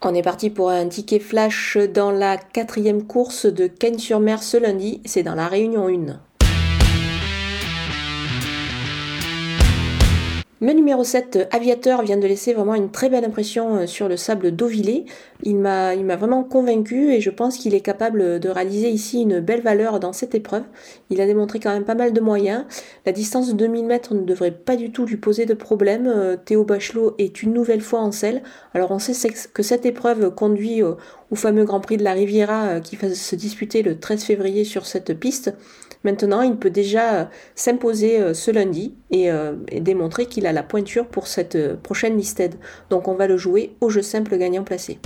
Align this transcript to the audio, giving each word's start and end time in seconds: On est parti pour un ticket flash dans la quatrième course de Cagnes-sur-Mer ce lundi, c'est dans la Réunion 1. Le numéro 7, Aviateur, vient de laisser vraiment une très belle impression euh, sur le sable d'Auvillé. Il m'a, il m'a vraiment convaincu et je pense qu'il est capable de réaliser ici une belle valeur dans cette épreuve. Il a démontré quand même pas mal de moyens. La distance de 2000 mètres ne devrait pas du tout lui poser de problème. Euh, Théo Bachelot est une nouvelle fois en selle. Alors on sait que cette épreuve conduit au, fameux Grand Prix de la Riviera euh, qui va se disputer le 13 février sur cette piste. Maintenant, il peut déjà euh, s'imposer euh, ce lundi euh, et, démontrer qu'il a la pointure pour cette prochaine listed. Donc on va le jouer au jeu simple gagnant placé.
On 0.00 0.14
est 0.14 0.22
parti 0.22 0.48
pour 0.48 0.70
un 0.70 0.86
ticket 0.86 1.18
flash 1.18 1.76
dans 1.76 2.12
la 2.12 2.36
quatrième 2.36 3.04
course 3.04 3.46
de 3.46 3.66
Cagnes-sur-Mer 3.66 4.44
ce 4.44 4.56
lundi, 4.56 5.00
c'est 5.04 5.24
dans 5.24 5.34
la 5.34 5.48
Réunion 5.48 5.88
1. 5.88 6.27
Le 10.60 10.72
numéro 10.72 11.04
7, 11.04 11.50
Aviateur, 11.52 12.02
vient 12.02 12.16
de 12.16 12.26
laisser 12.26 12.52
vraiment 12.52 12.74
une 12.74 12.90
très 12.90 13.08
belle 13.08 13.24
impression 13.24 13.76
euh, 13.76 13.86
sur 13.86 14.08
le 14.08 14.16
sable 14.16 14.50
d'Auvillé. 14.50 15.04
Il 15.44 15.54
m'a, 15.58 15.94
il 15.94 16.04
m'a 16.04 16.16
vraiment 16.16 16.42
convaincu 16.42 17.12
et 17.12 17.20
je 17.20 17.30
pense 17.30 17.58
qu'il 17.58 17.76
est 17.76 17.80
capable 17.80 18.40
de 18.40 18.48
réaliser 18.48 18.90
ici 18.90 19.22
une 19.22 19.38
belle 19.38 19.60
valeur 19.60 20.00
dans 20.00 20.12
cette 20.12 20.34
épreuve. 20.34 20.64
Il 21.10 21.20
a 21.20 21.26
démontré 21.26 21.60
quand 21.60 21.70
même 21.70 21.84
pas 21.84 21.94
mal 21.94 22.12
de 22.12 22.20
moyens. 22.20 22.64
La 23.06 23.12
distance 23.12 23.46
de 23.46 23.52
2000 23.52 23.86
mètres 23.86 24.14
ne 24.14 24.22
devrait 24.22 24.50
pas 24.50 24.74
du 24.74 24.90
tout 24.90 25.06
lui 25.06 25.16
poser 25.16 25.46
de 25.46 25.54
problème. 25.54 26.08
Euh, 26.08 26.36
Théo 26.36 26.64
Bachelot 26.64 27.14
est 27.18 27.40
une 27.44 27.52
nouvelle 27.52 27.80
fois 27.80 28.00
en 28.00 28.10
selle. 28.10 28.42
Alors 28.74 28.90
on 28.90 28.98
sait 28.98 29.28
que 29.54 29.62
cette 29.62 29.86
épreuve 29.86 30.34
conduit 30.34 30.82
au, 31.30 31.36
fameux 31.36 31.64
Grand 31.64 31.80
Prix 31.80 31.96
de 31.96 32.04
la 32.04 32.12
Riviera 32.12 32.66
euh, 32.66 32.80
qui 32.80 32.96
va 32.96 33.14
se 33.14 33.36
disputer 33.36 33.82
le 33.82 33.98
13 33.98 34.24
février 34.24 34.64
sur 34.64 34.86
cette 34.86 35.18
piste. 35.18 35.52
Maintenant, 36.04 36.42
il 36.42 36.56
peut 36.56 36.70
déjà 36.70 37.14
euh, 37.14 37.24
s'imposer 37.54 38.20
euh, 38.20 38.34
ce 38.34 38.50
lundi 38.50 38.94
euh, 39.14 39.56
et, 39.68 39.80
démontrer 39.80 40.26
qu'il 40.26 40.46
a 40.46 40.52
la 40.52 40.62
pointure 40.62 41.06
pour 41.06 41.26
cette 41.26 41.76
prochaine 41.82 42.16
listed. 42.16 42.54
Donc 42.90 43.08
on 43.08 43.14
va 43.14 43.26
le 43.26 43.36
jouer 43.36 43.72
au 43.80 43.90
jeu 43.90 44.02
simple 44.02 44.36
gagnant 44.38 44.64
placé. 44.64 44.98